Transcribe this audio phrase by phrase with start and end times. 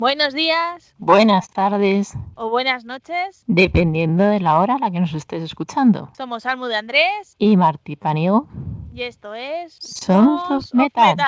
[0.00, 0.94] Buenos días.
[0.96, 2.14] Buenas tardes.
[2.34, 3.44] O buenas noches.
[3.46, 6.10] Dependiendo de la hora a la que nos estés escuchando.
[6.16, 7.36] Somos Almu de Andrés.
[7.36, 8.48] Y Martí Paniego.
[8.94, 9.74] Y esto es.
[9.74, 11.18] Sons Metal.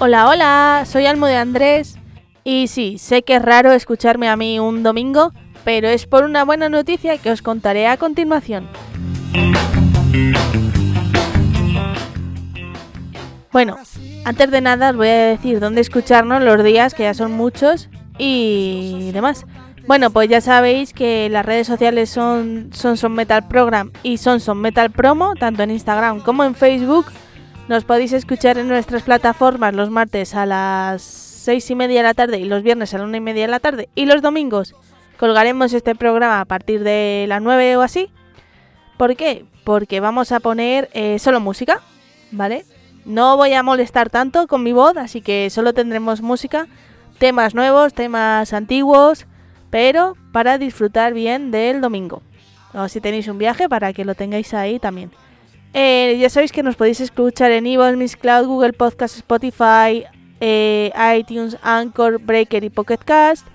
[0.00, 0.82] Hola, hola.
[0.84, 2.00] Soy Almo de Andrés.
[2.48, 5.32] Y sí, sé que es raro escucharme a mí un domingo,
[5.64, 8.68] pero es por una buena noticia que os contaré a continuación.
[13.50, 13.76] Bueno,
[14.24, 17.88] antes de nada os voy a decir dónde escucharnos los días, que ya son muchos,
[18.16, 19.44] y demás.
[19.88, 24.38] Bueno, pues ya sabéis que las redes sociales son Son Son Metal Program y Son
[24.38, 27.06] Son Metal Promo, tanto en Instagram como en Facebook.
[27.66, 32.14] Nos podéis escuchar en nuestras plataformas los martes a las seis y media de la
[32.14, 33.88] tarde y los viernes a la una y media de la tarde.
[33.94, 34.74] Y los domingos
[35.16, 38.10] colgaremos este programa a partir de las 9 o así.
[38.96, 39.44] ¿Por qué?
[39.62, 41.82] Porque vamos a poner eh, solo música,
[42.32, 42.64] ¿vale?
[43.04, 46.66] No voy a molestar tanto con mi voz, así que solo tendremos música,
[47.18, 49.26] temas nuevos, temas antiguos,
[49.70, 52.22] pero para disfrutar bien del domingo.
[52.74, 55.12] O si tenéis un viaje, para que lo tengáis ahí también.
[55.74, 60.04] Eh, ya sabéis que nos podéis escuchar en Evox, Miss Cloud, Google Podcast, Spotify,
[60.40, 63.46] eh, iTunes, Anchor, Breaker y Pocket Cast.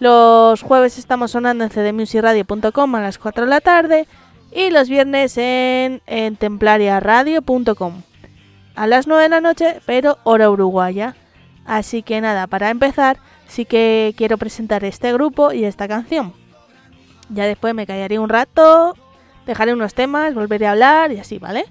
[0.00, 4.06] Los jueves estamos sonando en cdmusicradio.com a las 4 de la tarde
[4.52, 8.02] y los viernes en, en templariaradio.com
[8.76, 11.16] a las 9 de la noche, pero hora uruguaya.
[11.64, 16.32] Así que nada, para empezar, sí que quiero presentar este grupo y esta canción.
[17.30, 18.94] Ya después me callaré un rato,
[19.46, 21.64] dejaré unos temas, volveré a hablar y así, ¿vale?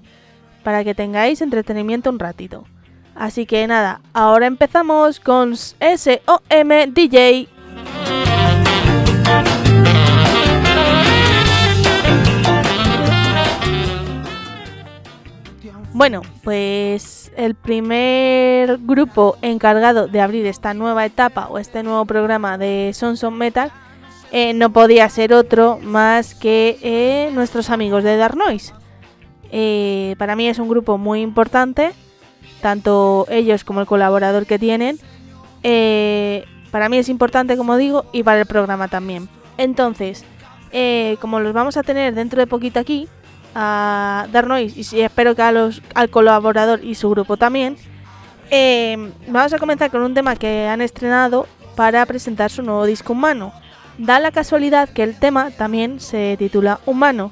[0.62, 2.64] Para que tengáis entretenimiento un ratito.
[3.16, 6.34] Así que nada, ahora empezamos con SOM
[6.88, 7.48] DJ.
[15.92, 22.58] Bueno, pues el primer grupo encargado de abrir esta nueva etapa o este nuevo programa
[22.58, 23.72] de Sonson Metal
[24.30, 28.74] eh, no podía ser otro más que eh, nuestros amigos de Dark Noise.
[29.50, 31.92] Eh, para mí es un grupo muy importante,
[32.66, 34.98] tanto ellos como el colaborador que tienen.
[36.72, 39.28] para mí es importante, como digo, y para el programa también.
[39.56, 40.24] Entonces,
[41.20, 43.08] como los vamos a tener dentro de poquito aquí,
[43.54, 47.76] a Dark Noise y espero que a los, al colaborador y su grupo también.
[48.50, 53.12] Eh, vamos a comenzar con un tema que han estrenado para presentar su nuevo disco
[53.12, 53.52] humano.
[53.96, 57.30] Da la casualidad que el tema también se titula Humano.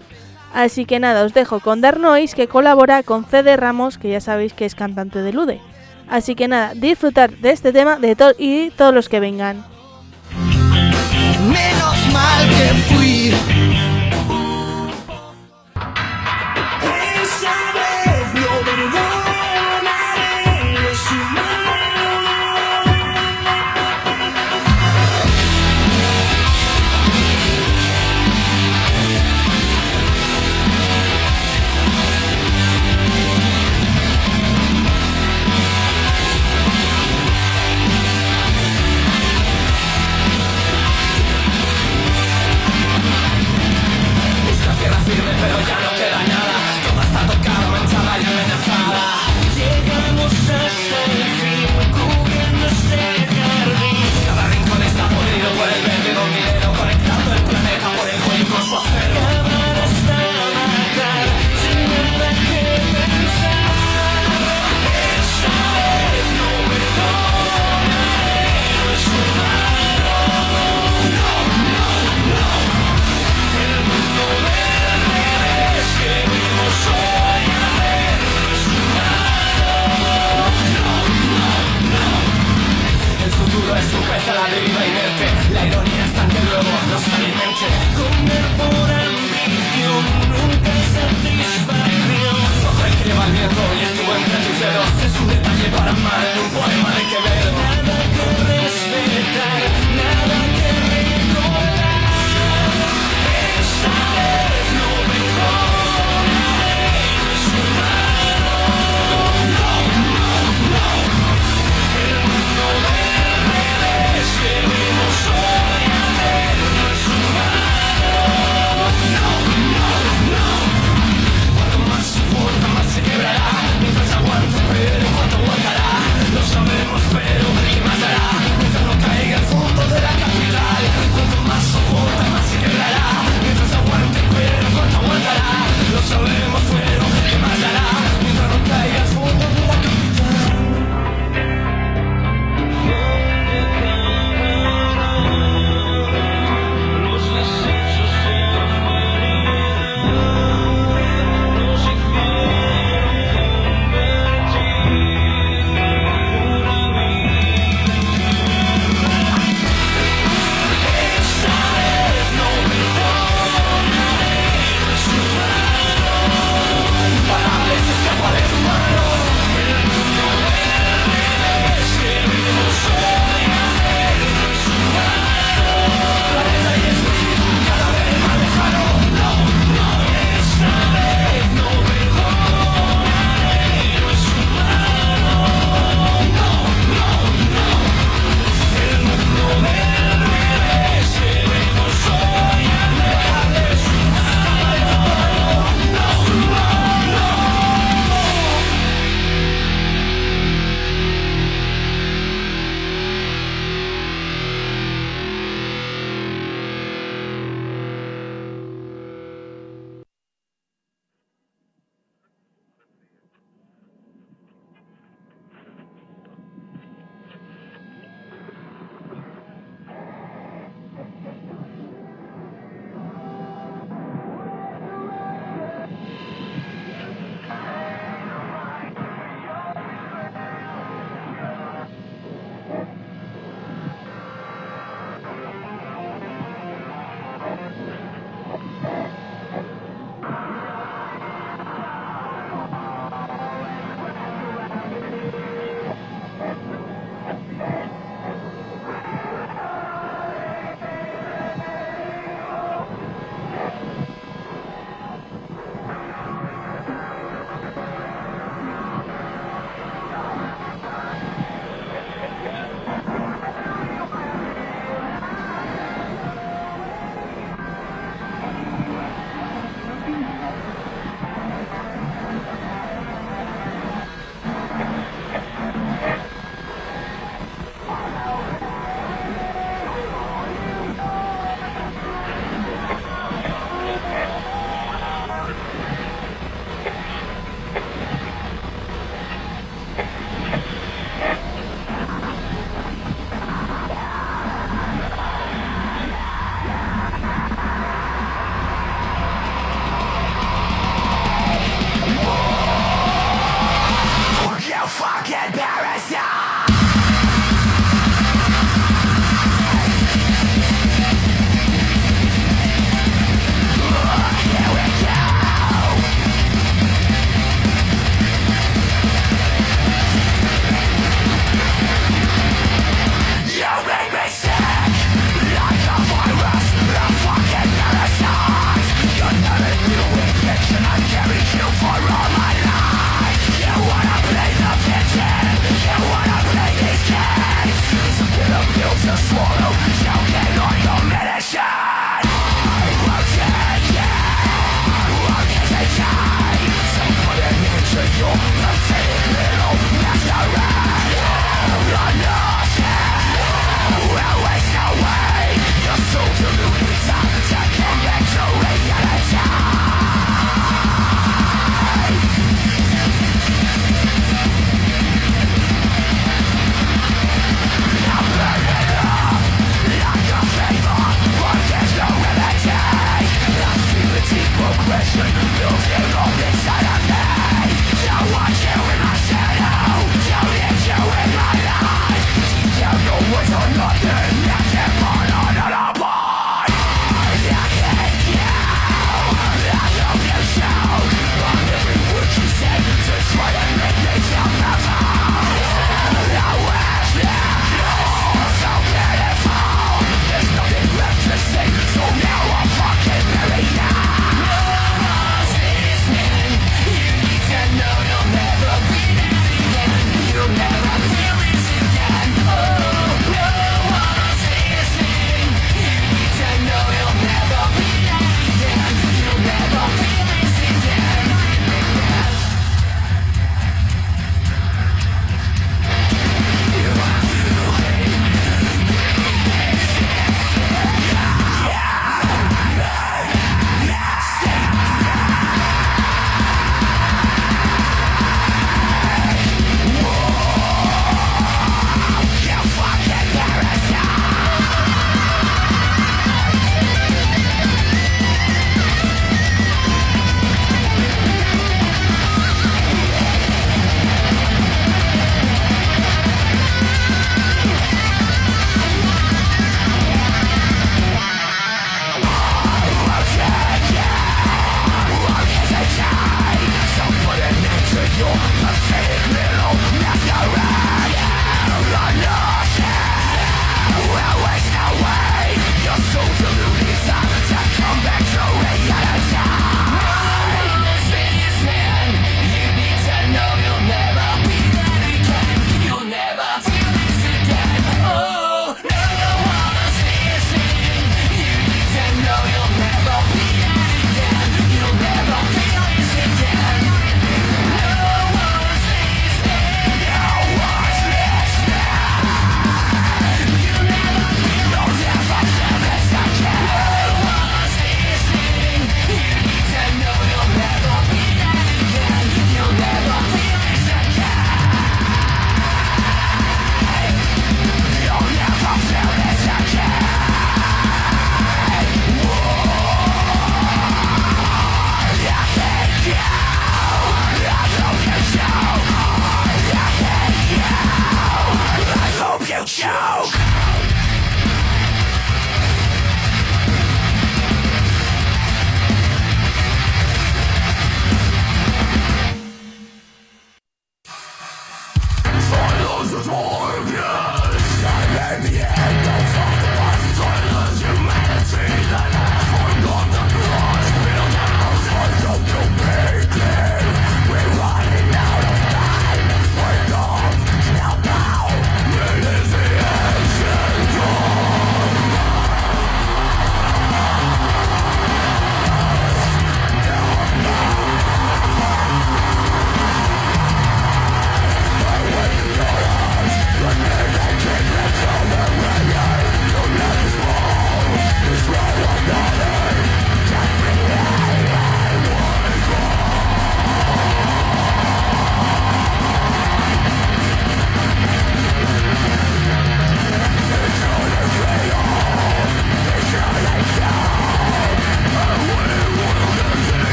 [0.55, 4.21] Así que nada, os dejo con Dark Noise que colabora con CD Ramos, que ya
[4.21, 5.61] sabéis que es cantante de Lude.
[6.09, 9.65] Así que nada, disfrutar de este tema de y todos los que vengan.
[11.49, 13.74] Menos mal que fui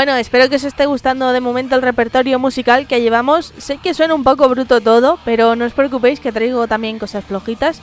[0.00, 3.52] Bueno, espero que os esté gustando de momento el repertorio musical que llevamos.
[3.58, 7.22] Sé que suena un poco bruto todo, pero no os preocupéis que traigo también cosas
[7.22, 7.82] flojitas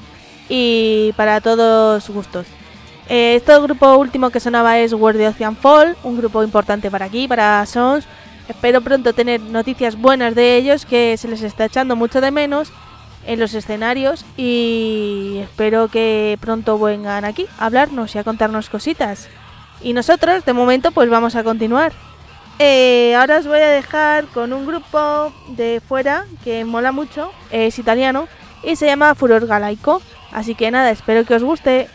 [0.50, 2.48] y para todos gustos.
[3.08, 7.06] Eh, este grupo último que sonaba es World of Ocean Fall, un grupo importante para
[7.06, 8.08] aquí, para Sons.
[8.50, 12.72] Espero pronto tener noticias buenas de ellos, que se les está echando mucho de menos
[13.28, 19.28] en los escenarios y espero que pronto vengan aquí a hablarnos y a contarnos cositas.
[19.84, 22.07] Y nosotros, de momento, pues vamos a continuar.
[22.60, 27.78] Eh, ahora os voy a dejar con un grupo de fuera que mola mucho, es
[27.78, 28.28] italiano
[28.64, 30.02] y se llama Furor Galaico.
[30.32, 31.88] Así que nada, espero que os guste.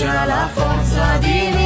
[0.00, 1.59] c'è la forza di me.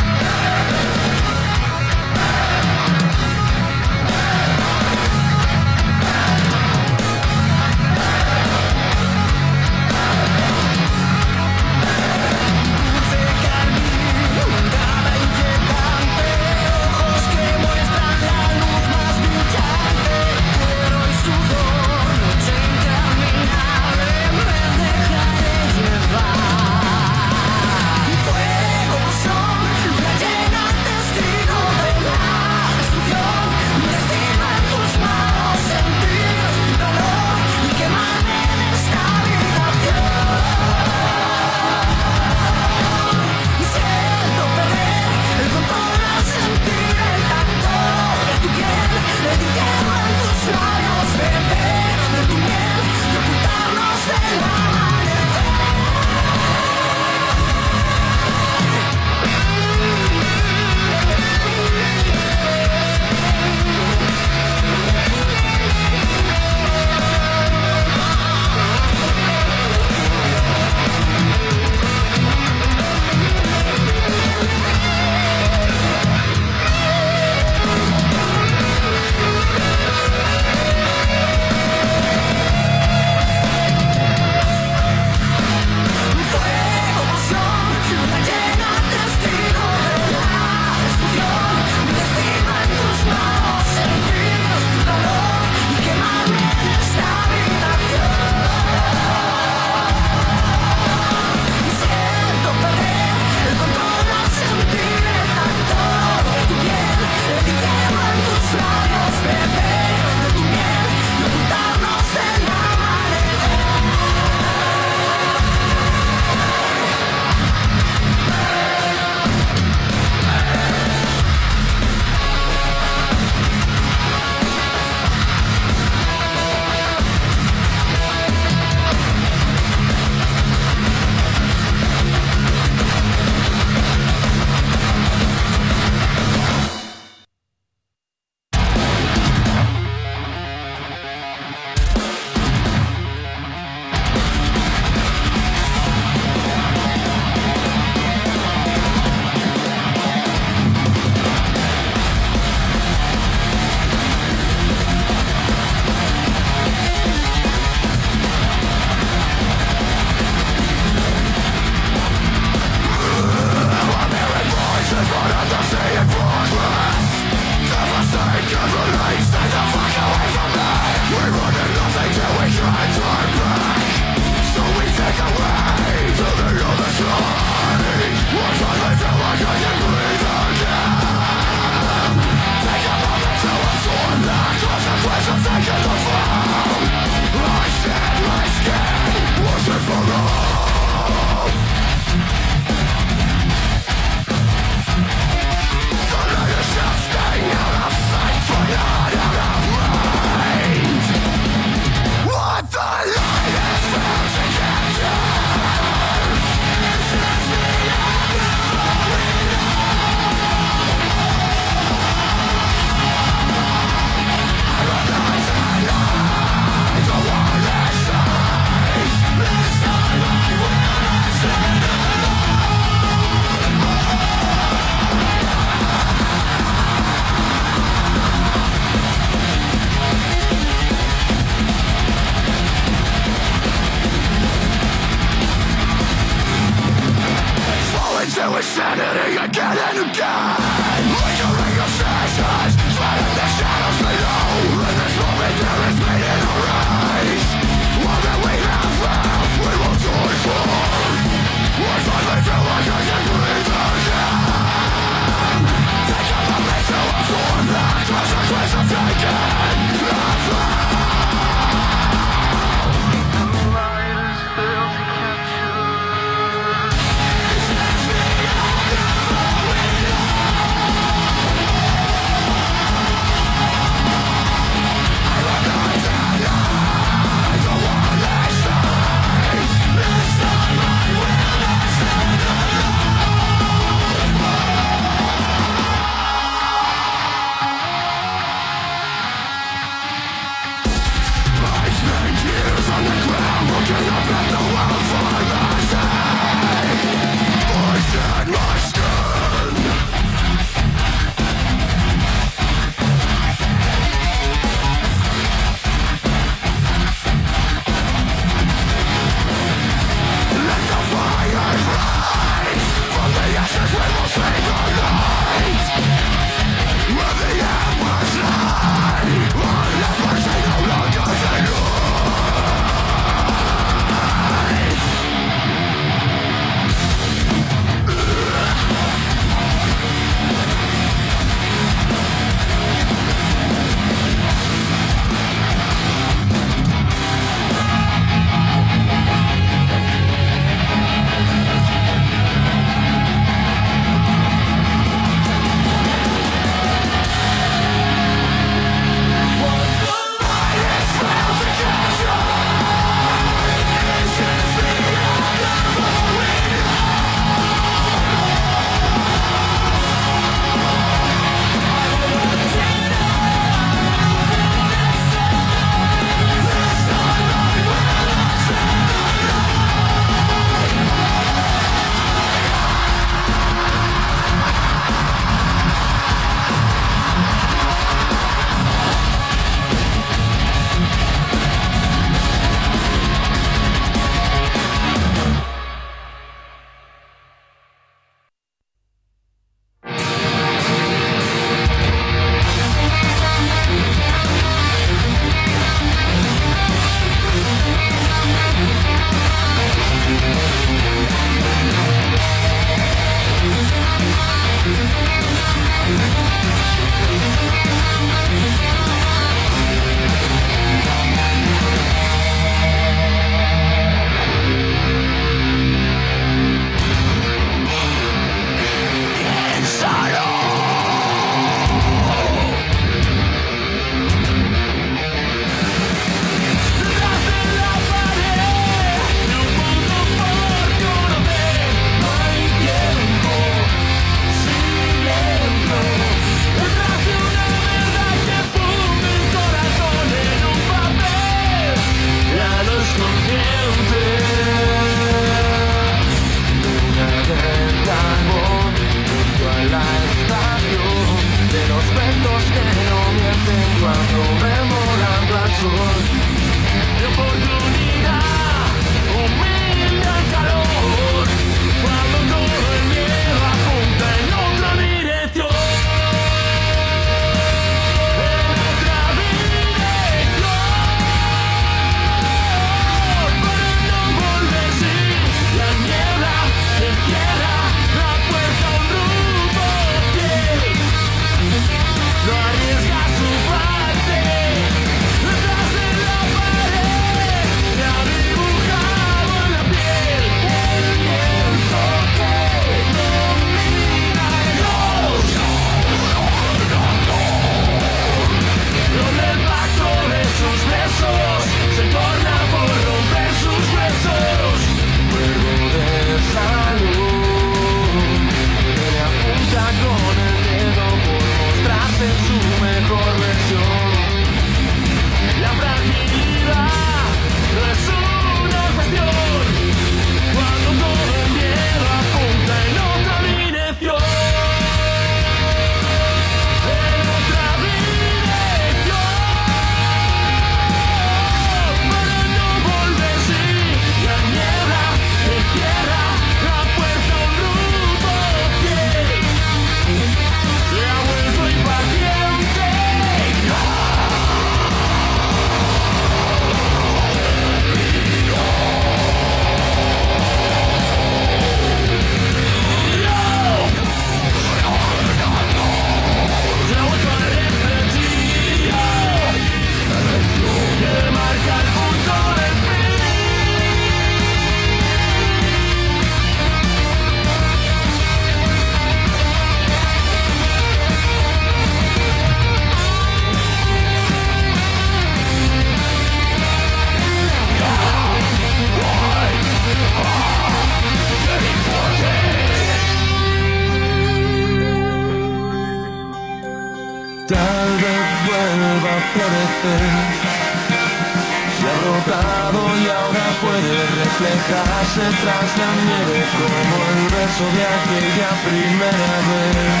[597.60, 600.00] De aquella primera vez.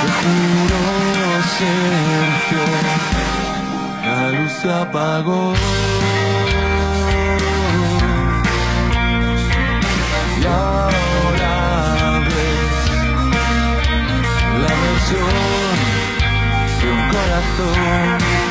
[0.00, 0.78] Te juro
[1.58, 2.32] ser
[4.04, 5.54] la luz se apagó.
[10.40, 12.76] Y ahora ves
[14.62, 15.36] la versión
[16.80, 18.41] de un corazón.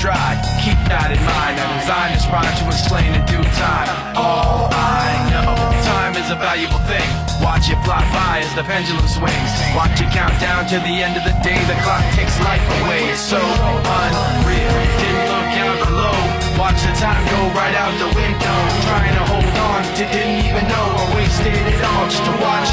[0.00, 1.60] Keep that in mind.
[1.60, 4.16] I designed this rhyme to explain in due time.
[4.16, 5.52] All I know,
[5.84, 7.04] time is a valuable thing.
[7.44, 9.52] Watch it fly by as the pendulum swings.
[9.76, 11.60] Watch it count down to the end of the day.
[11.68, 13.12] The clock takes life away.
[13.12, 14.72] It's so unreal.
[15.04, 16.16] Didn't look out below.
[16.56, 18.56] Watch the time go right out the window.
[18.88, 22.72] Trying to hold on to didn't even know I wasted it all just to watch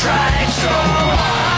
[0.00, 1.57] tried so hard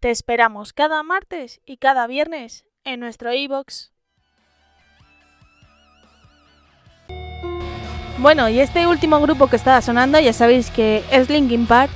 [0.00, 3.92] Te esperamos cada martes y cada viernes en nuestro iBox.
[8.18, 11.90] Bueno, y este último grupo que estaba sonando, ya sabéis que es Linkin Park,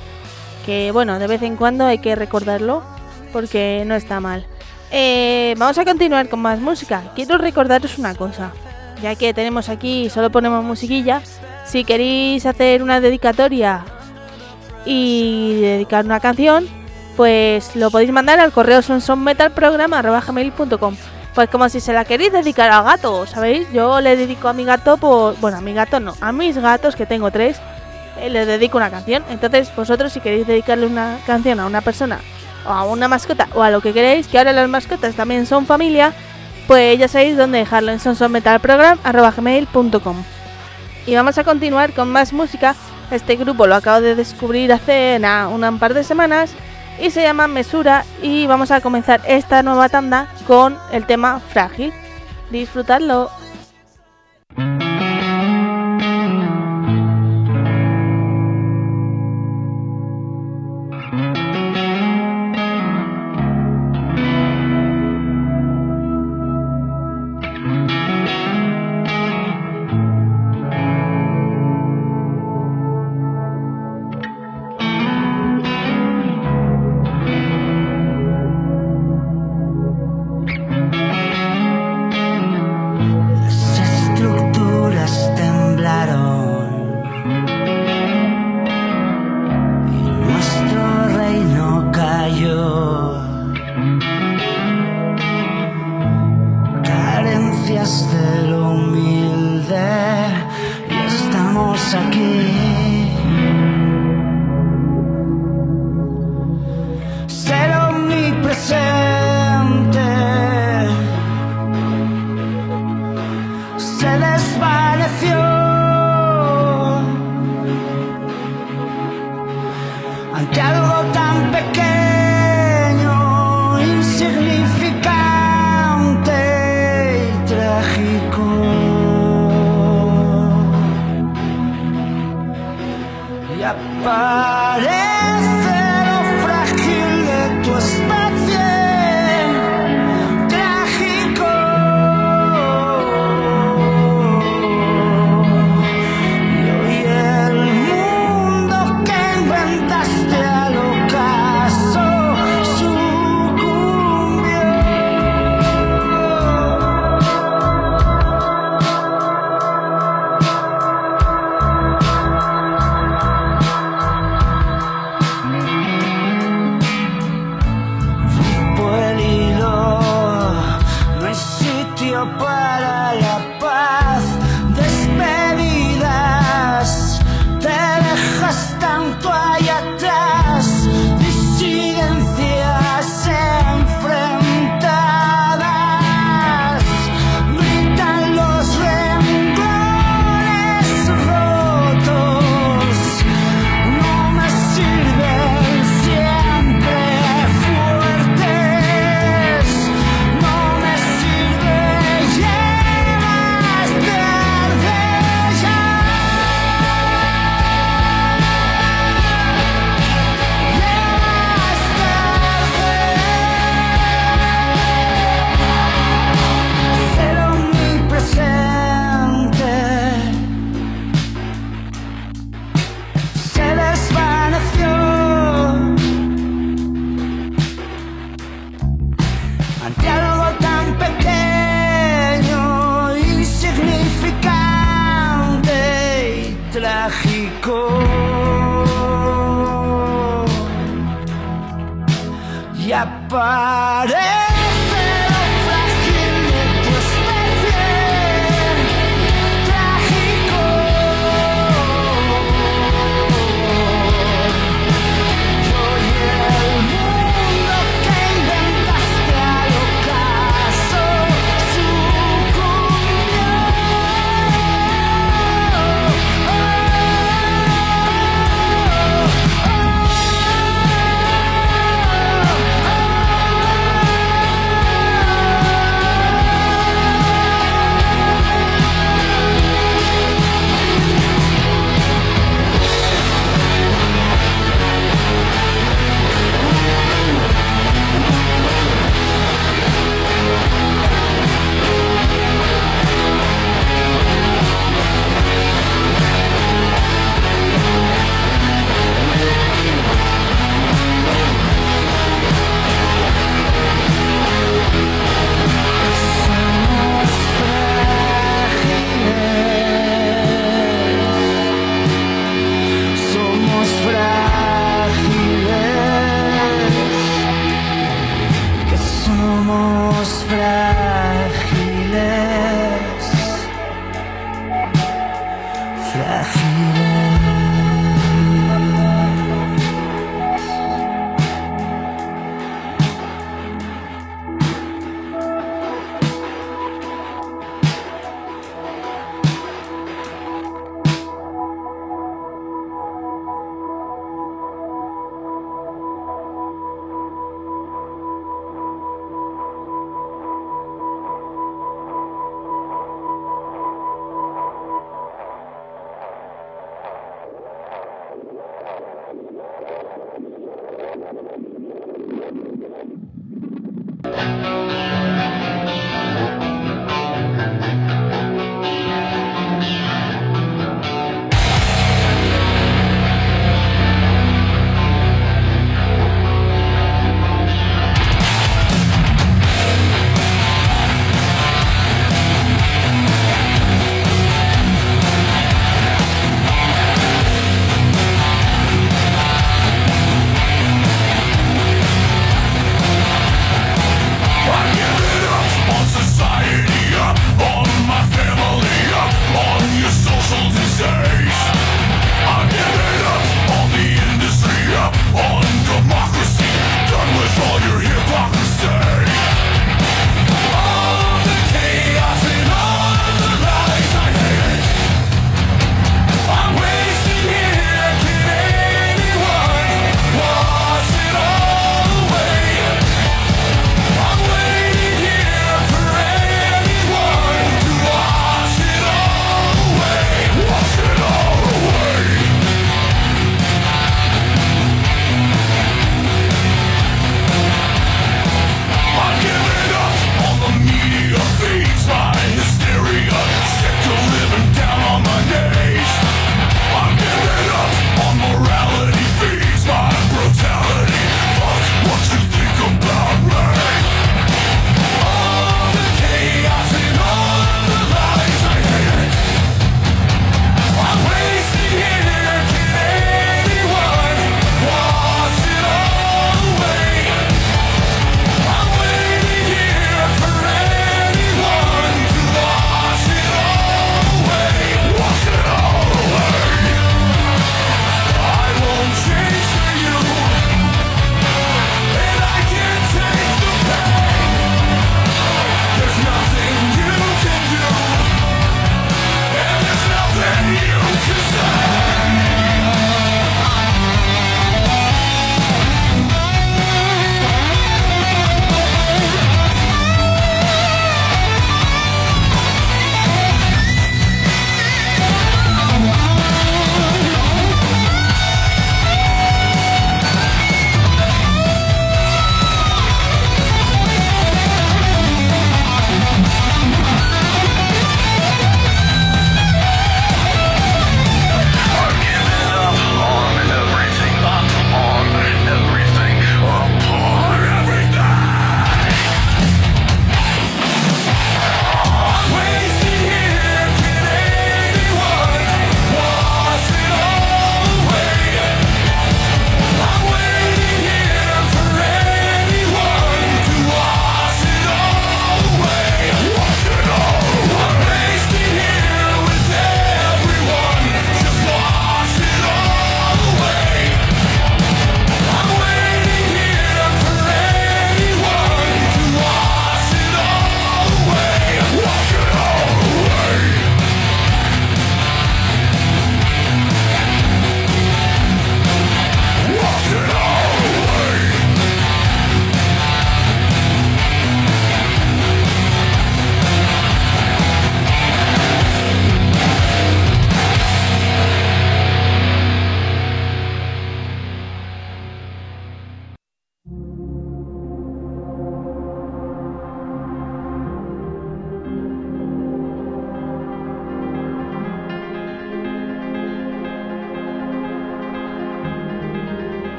[0.65, 2.83] que bueno, de vez en cuando hay que recordarlo
[3.31, 4.47] porque no está mal.
[4.91, 7.03] Eh, vamos a continuar con más música.
[7.15, 8.51] Quiero recordaros una cosa,
[9.01, 11.21] ya que tenemos aquí, solo ponemos musiquilla.
[11.65, 13.85] Si queréis hacer una dedicatoria
[14.85, 16.80] y dedicar una canción,
[17.15, 20.95] pues lo podéis mandar al correo sonsonmetalprograma.com
[21.33, 23.71] Pues como si se la queréis dedicar al gato, ¿sabéis?
[23.71, 25.35] Yo le dedico a mi gato por...
[25.39, 27.57] Bueno, a mi gato no, a mis gatos, que tengo tres,
[28.19, 29.23] eh, les dedico una canción.
[29.29, 32.19] Entonces vosotros si queréis dedicarle una canción a una persona,
[32.65, 35.65] o a una mascota, o a lo que queréis, que ahora las mascotas también son
[35.65, 36.13] familia,
[36.67, 40.23] pues ya sabéis dónde dejarlo en sonsonmetalprogram.com
[41.05, 42.75] Y vamos a continuar con más música.
[43.09, 46.55] Este grupo lo acabo de descubrir hace nada, un par de semanas
[47.01, 51.91] y se llama Mesura y vamos a comenzar esta nueva tanda con el tema Frágil.
[52.51, 53.31] Disfrutadlo.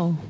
[0.00, 0.29] No.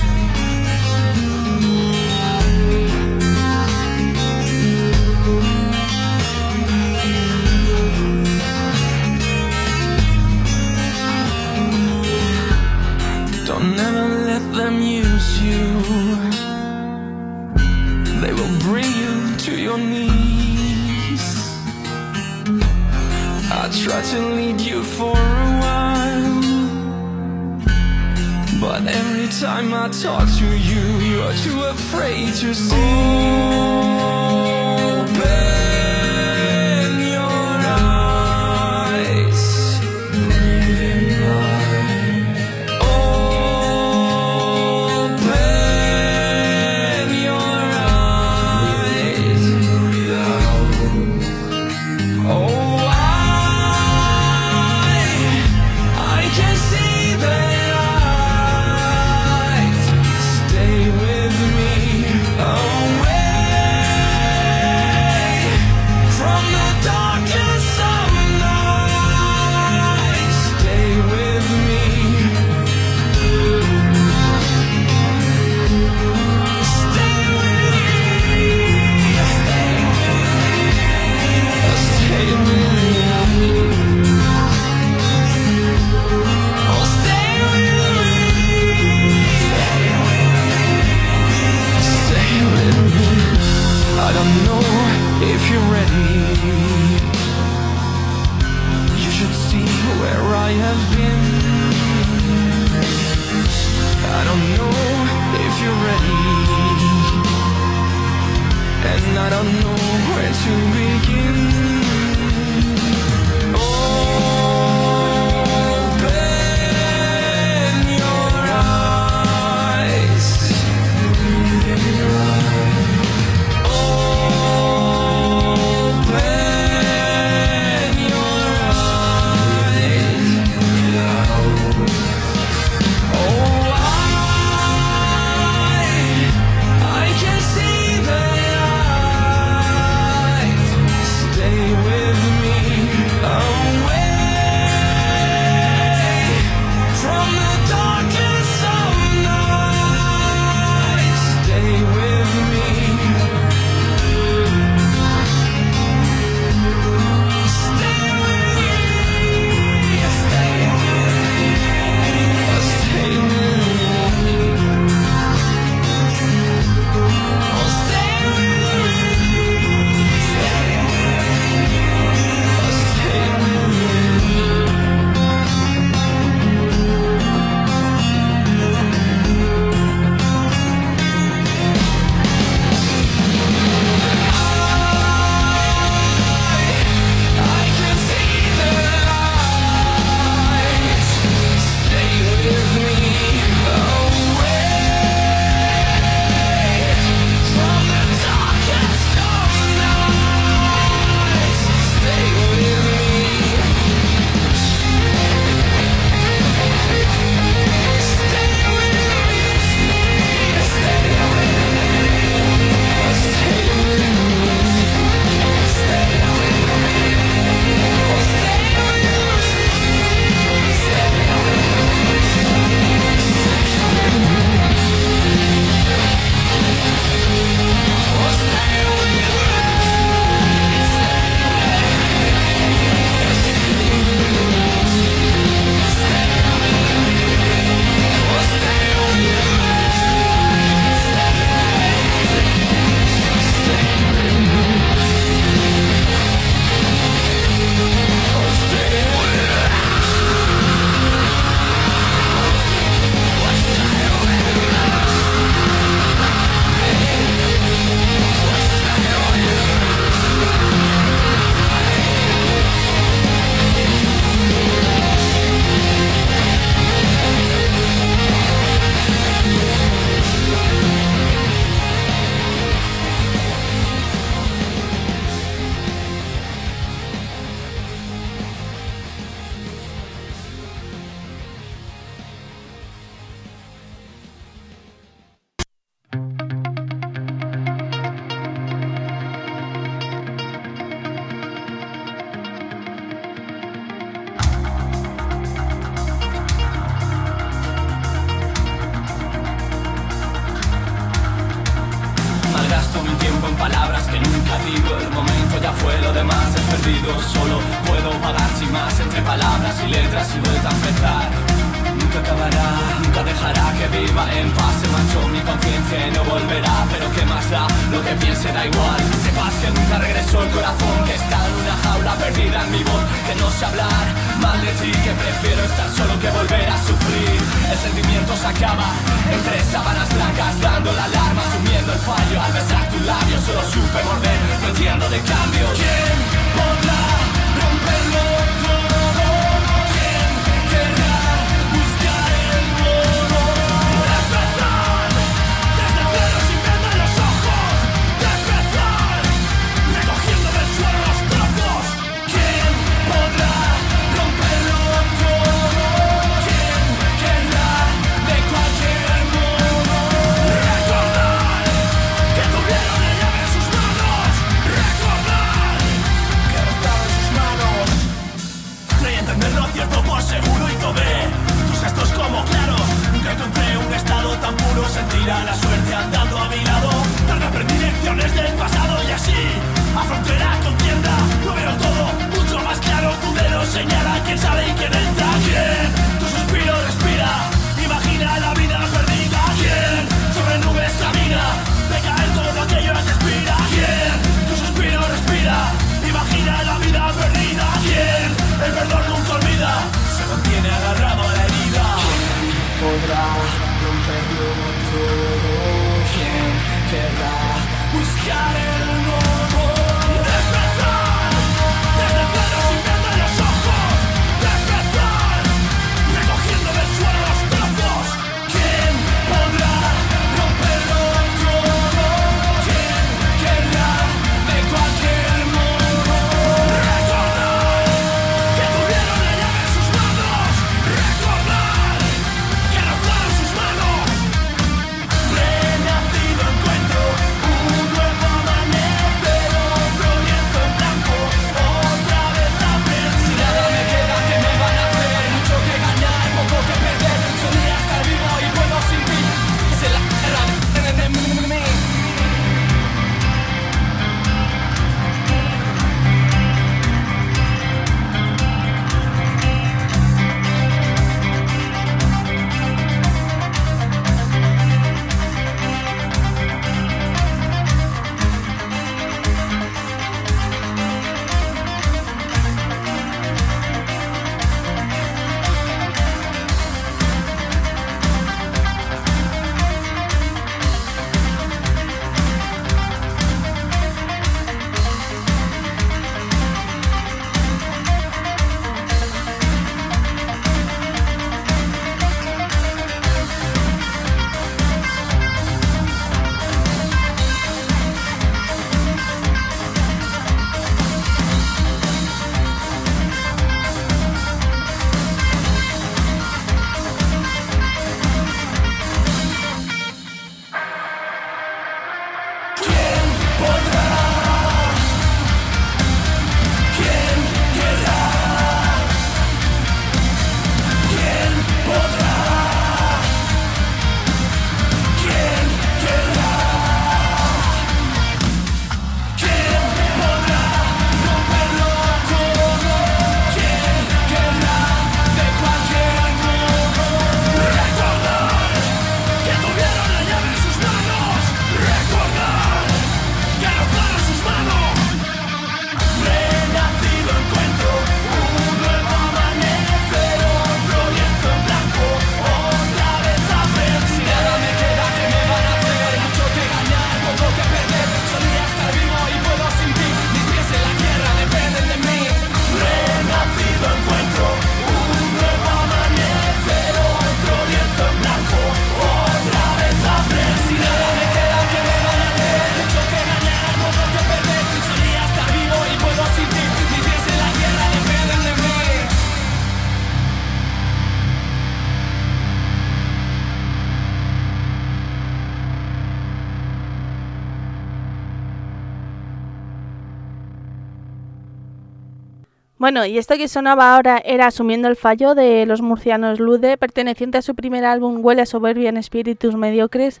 [592.70, 597.18] Bueno, y esto que sonaba ahora era asumiendo el fallo de los murcianos Lude, perteneciente
[597.18, 600.00] a su primer álbum Huele a soberbia en espíritus mediocres.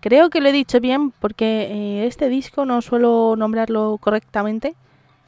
[0.00, 4.74] Creo que lo he dicho bien porque eh, este disco no suelo nombrarlo correctamente.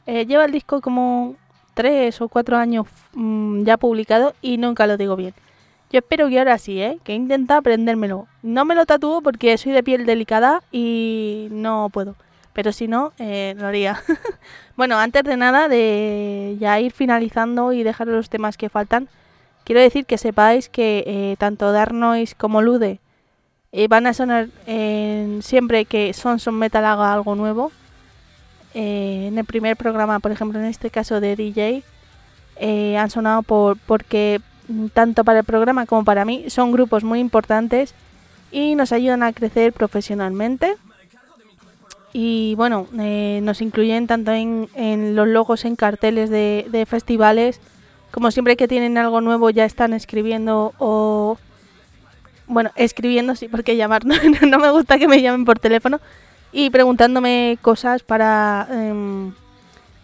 [0.07, 1.35] Eh, lleva el disco como
[1.73, 5.33] tres o cuatro años mm, ya publicado y nunca lo digo bien.
[5.89, 6.99] Yo espero que ahora sí, ¿eh?
[7.05, 8.27] que he intentado aprendérmelo.
[8.41, 12.17] No me lo tatúo porque soy de piel delicada y no puedo.
[12.53, 14.01] Pero si no, eh, lo haría.
[14.77, 19.09] bueno, antes de nada, de ya ir finalizando y dejar los temas que faltan,
[19.63, 21.95] quiero decir que sepáis que eh, tanto Dark
[22.37, 22.99] como Lude
[23.71, 24.49] eh, van a sonar
[25.41, 27.71] siempre que Sons of Metal haga algo nuevo.
[28.73, 31.83] Eh, en el primer programa, por ejemplo, en este caso de DJ,
[32.97, 37.19] han sonado por, porque mm, tanto para el programa como para mí son grupos muy
[37.19, 37.93] importantes
[38.51, 40.75] y nos ayudan a crecer profesionalmente.
[42.13, 47.59] Y bueno, eh, nos incluyen tanto en, los logos en carteles de, de festivales,
[48.11, 51.37] como siempre que tienen algo nuevo ya están escribiendo o...
[52.45, 55.99] Bueno, escribiendo sí, porque llamar no, me gusta que me llamen por teléfono
[56.51, 59.33] y preguntándome cosas para em,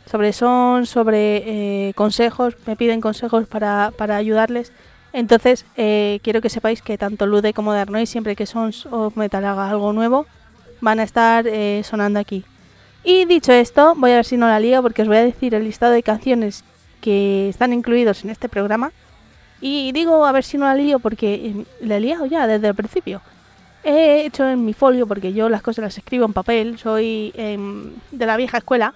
[0.10, 1.44] sobre son, sobre
[1.90, 4.72] eh, consejos, me piden consejos para, para ayudarles.
[5.14, 9.46] Entonces, eh, quiero que sepáis que tanto Lude como Darnoy, siempre que Sons of Metal
[9.46, 10.26] haga algo nuevo,
[10.82, 12.44] van a estar eh, sonando aquí.
[13.04, 15.56] Y dicho esto, voy a ver si no la lío porque os voy a decir
[15.56, 16.64] el listado de canciones
[17.02, 18.92] que están incluidos en este programa.
[19.62, 22.68] Y digo a ver si no la lío porque eh, la he liado ya desde
[22.68, 23.22] el principio.
[23.84, 27.92] He hecho en mi folio porque yo las cosas las escribo en papel, soy em,
[28.12, 28.94] de la vieja escuela.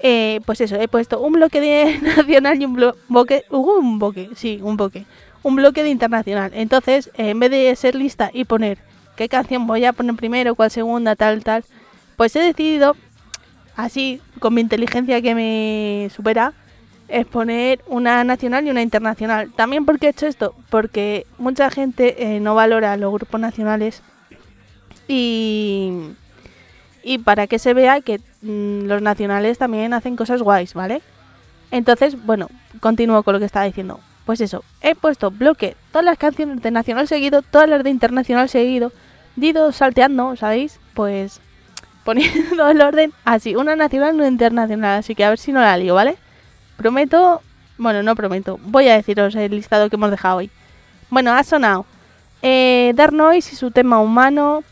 [0.00, 4.30] Eh, pues eso, he puesto un bloque de nacional y un blo- bloque, un bloque,
[4.36, 5.04] sí, un bloque,
[5.42, 6.50] un bloque de internacional.
[6.54, 8.78] Entonces, eh, en vez de ser lista y poner
[9.16, 11.64] qué canción voy a poner primero, cuál segunda, tal, tal,
[12.16, 12.96] pues he decidido,
[13.76, 16.52] así, con mi inteligencia que me supera,
[17.08, 19.52] es poner una nacional y una internacional.
[19.54, 24.02] También porque he hecho esto, porque mucha gente eh, no valora los grupos nacionales
[25.06, 25.92] y,
[27.02, 31.02] y para que se vea que mm, los nacionales también hacen cosas guays, ¿vale?
[31.70, 32.48] Entonces, bueno,
[32.80, 34.00] continúo con lo que estaba diciendo.
[34.24, 38.48] Pues eso, he puesto bloque, todas las canciones de nacional seguido, todas las de internacional
[38.48, 38.90] seguido,
[39.40, 40.80] he ido salteando, ¿sabéis?
[40.94, 41.40] Pues
[42.04, 45.76] poniendo el orden así, una nacional una internacional, así que a ver si no la
[45.76, 46.16] lío, ¿vale?
[46.76, 47.40] Prometo,
[47.78, 50.50] bueno, no prometo, voy a deciros el listado que hemos dejado hoy.
[51.10, 51.86] Bueno, ha sonado
[52.42, 54.62] eh, Dark Noise y su tema humano,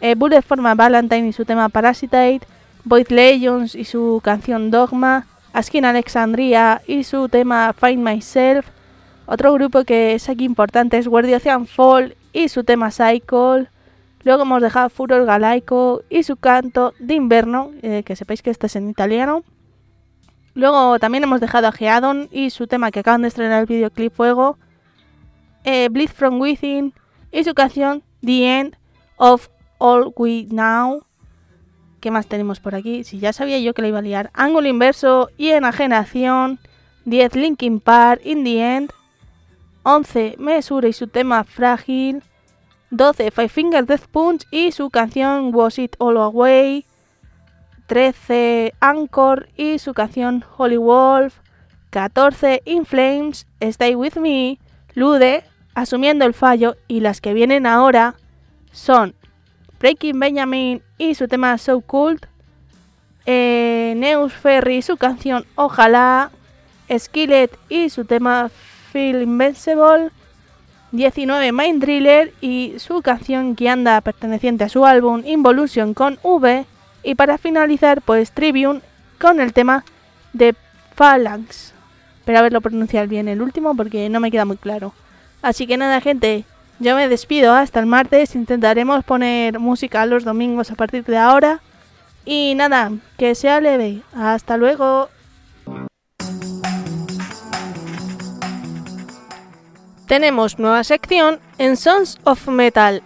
[0.00, 2.42] eh, Bullet for My Valentine y su tema Parasitate,
[2.84, 8.66] Void Legends y su canción Dogma, Askin Alexandria y su tema Find Myself,
[9.26, 13.68] otro grupo que es aquí importante es Where the Ocean Fall y su tema Cycle,
[14.24, 18.66] luego hemos dejado Furor Galaico y su canto de invierno, eh, que sepáis que este
[18.66, 19.44] es en italiano,
[20.54, 24.12] Luego también hemos dejado a Geadon y su tema que acaban de estrenar el videoclip
[24.12, 24.56] Fuego.
[25.64, 26.94] Eh, Bleed From Within
[27.32, 28.76] y su canción The End
[29.16, 29.48] of
[29.78, 31.04] All We Now.
[32.00, 33.02] ¿Qué más tenemos por aquí?
[33.02, 34.30] Si ya sabía yo que la iba a liar.
[34.32, 36.60] Ángulo Inverso y Enajenación.
[37.06, 38.92] 10 Linkin Park In The End.
[39.82, 42.22] 11 Mesura y su tema Frágil.
[42.90, 46.86] 12 Five Finger Death Punch y su canción Was It All Away.
[47.86, 51.34] 13 Anchor y su canción Holy Wolf,
[51.90, 54.58] 14 In Flames, Stay With Me,
[54.94, 55.44] Lude,
[55.74, 56.76] Asumiendo el Fallo.
[56.88, 58.14] Y las que vienen ahora
[58.72, 59.14] son
[59.80, 62.26] Breaking Benjamin y su tema So Cult,
[63.26, 66.30] eh, Neus Ferry su canción Ojalá,
[66.96, 68.50] Skillet y su tema
[68.92, 70.10] Feel Invincible,
[70.94, 76.66] 19 Mind Driller y su canción que anda perteneciente a su álbum Involution con V,
[77.02, 78.80] y para finalizar, pues Tribune
[79.20, 79.84] con el tema
[80.32, 80.54] de
[80.94, 81.74] Phalanx.
[82.24, 84.94] Pero a verlo pronunciar bien el último porque no me queda muy claro.
[85.42, 86.44] Así que nada, gente,
[86.78, 88.34] yo me despido hasta el martes.
[88.34, 91.60] Intentaremos poner música los domingos a partir de ahora.
[92.24, 94.00] Y nada, que sea leve.
[94.14, 95.10] Hasta luego.
[100.06, 103.02] Tenemos nueva sección en Sons of Metal.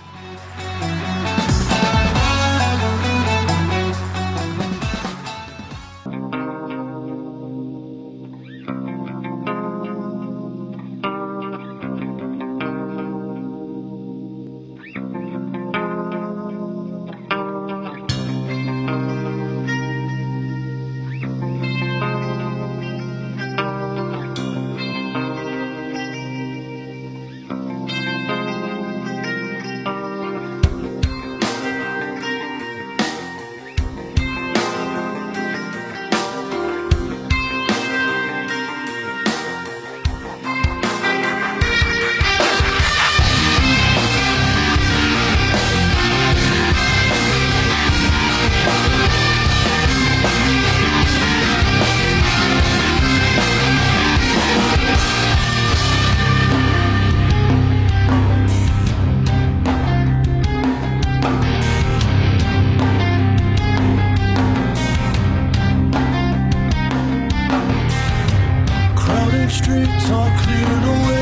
[70.07, 71.14] it's clear the way.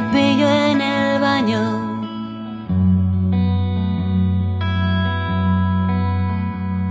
[0.00, 1.62] Cepillo en el baño.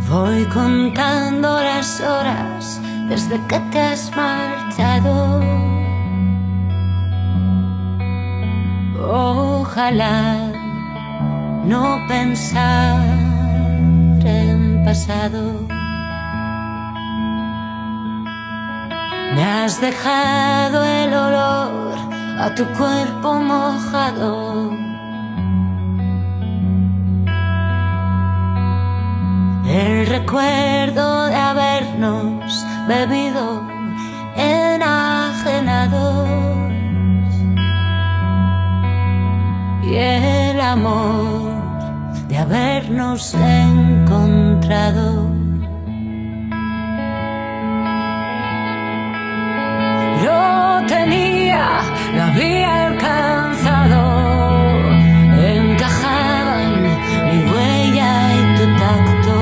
[0.09, 5.41] Voy contando las horas desde que te has marchado.
[9.01, 10.51] Ojalá
[11.65, 13.03] no pensar
[14.25, 15.67] en pasado.
[19.35, 22.08] Me has dejado el olor
[22.39, 24.71] a tu cuerpo mojado.
[29.67, 33.61] El recuerdo de habernos bebido
[34.35, 36.27] enajenados
[39.83, 41.51] y el amor
[42.29, 45.27] de habernos encontrado.
[50.23, 51.81] Lo tenía,
[52.15, 54.01] lo había alcanzado.
[55.37, 56.71] Encajaban
[57.29, 59.37] mi huella y tu tacto.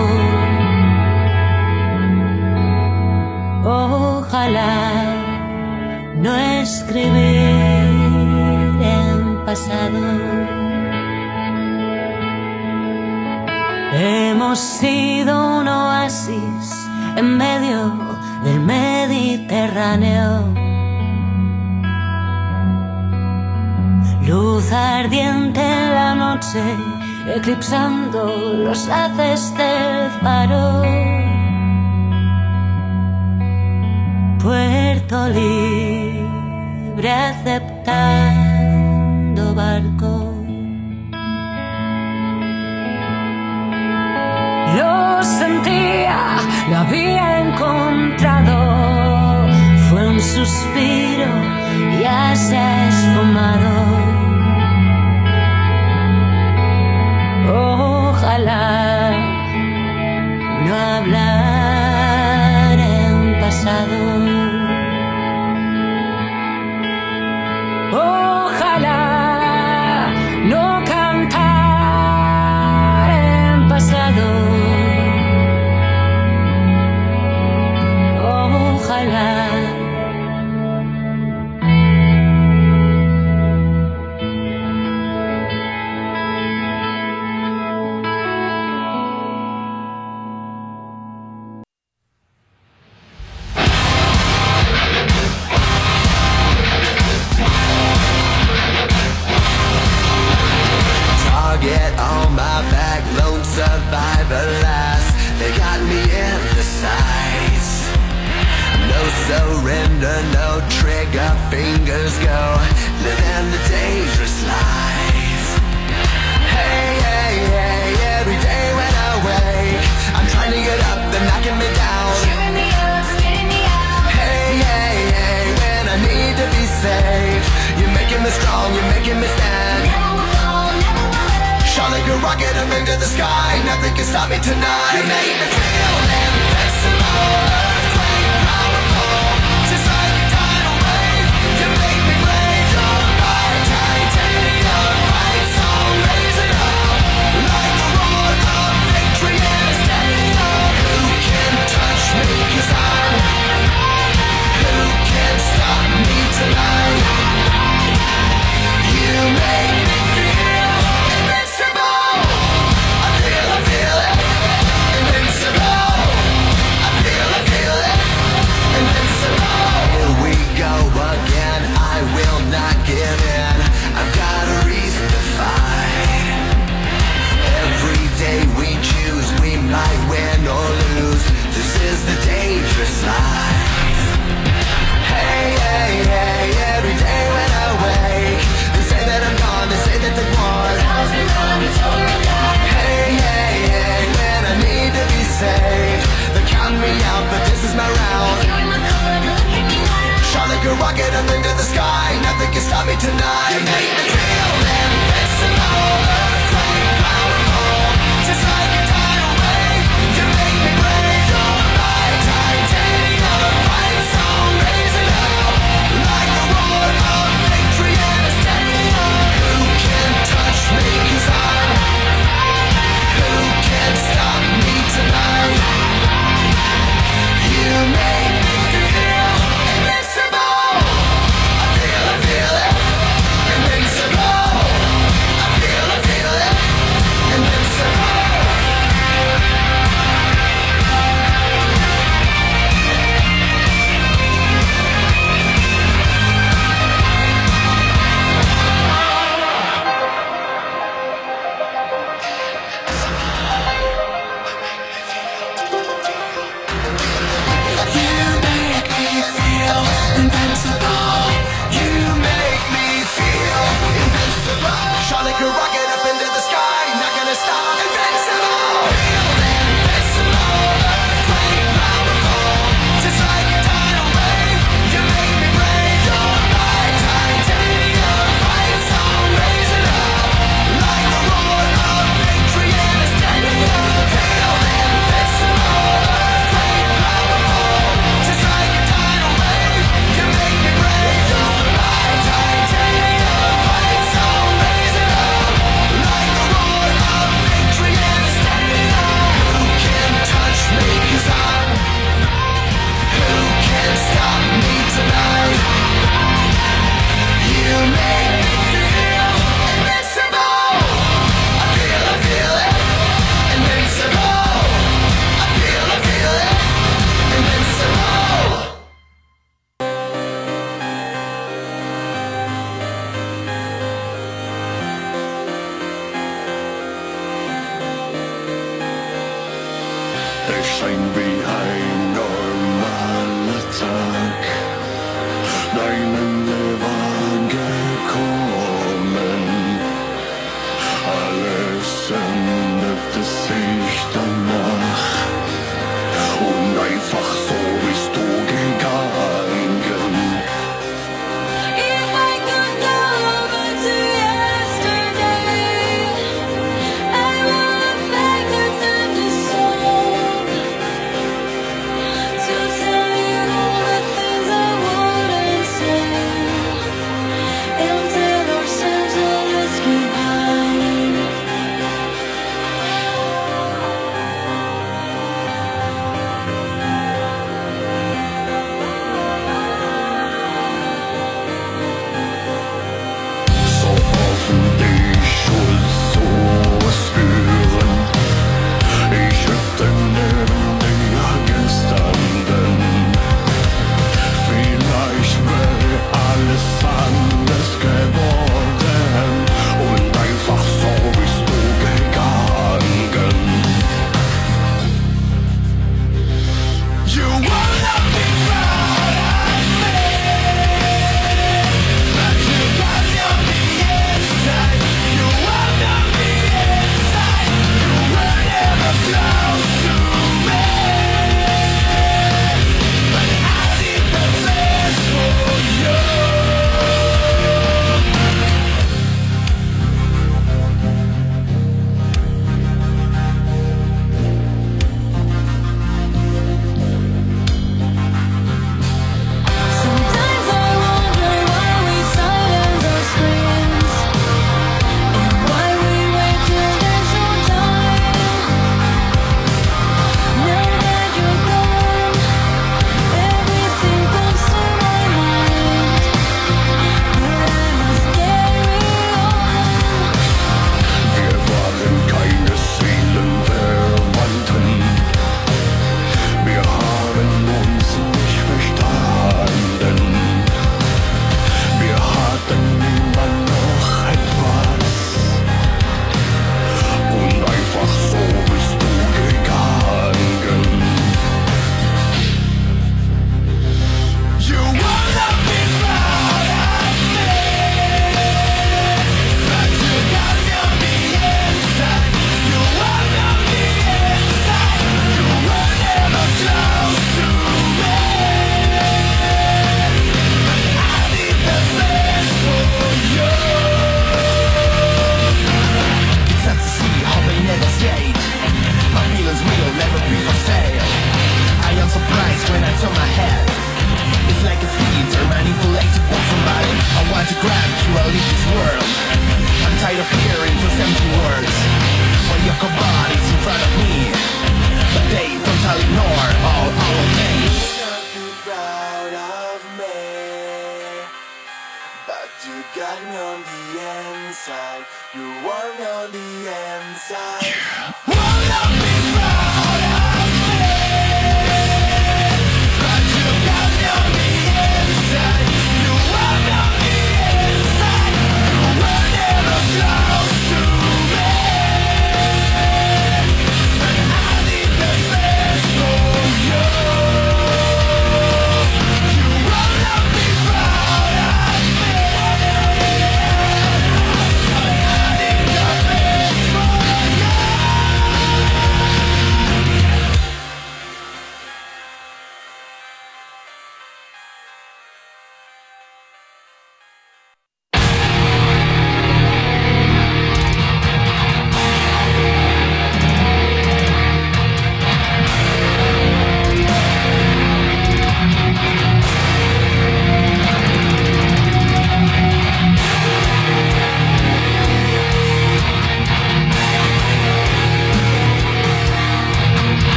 [3.63, 4.75] Ojalá
[6.15, 7.15] no escribir
[8.81, 10.03] en pasado.
[13.93, 17.93] Hemos sido un oasis en medio
[18.43, 20.66] del Mediterráneo.
[24.27, 26.61] Luz ardiente en la noche,
[27.33, 28.25] eclipsando
[28.57, 30.83] los haces del faro.
[34.43, 38.35] Puerto libre aceptando
[39.55, 40.33] barco.
[44.75, 46.35] Lo sentía,
[46.69, 48.57] lo había encontrado.
[49.89, 51.31] Fue un suspiro,
[52.01, 54.06] ya se ha esfumado.
[57.49, 59.11] Ojalá
[60.65, 63.97] no hablar en pasado.
[67.91, 68.36] Ojalá